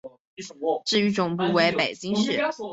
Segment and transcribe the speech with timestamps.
[0.83, 2.33] 至于总部为北京市。